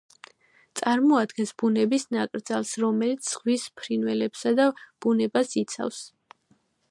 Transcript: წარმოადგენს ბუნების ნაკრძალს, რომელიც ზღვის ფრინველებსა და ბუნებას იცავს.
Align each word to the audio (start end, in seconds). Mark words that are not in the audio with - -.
წარმოადგენს 0.79 1.51
ბუნების 1.63 2.05
ნაკრძალს, 2.15 2.71
რომელიც 2.85 3.31
ზღვის 3.33 3.67
ფრინველებსა 3.81 4.57
და 4.61 4.67
ბუნებას 5.07 5.55
იცავს. 5.65 6.03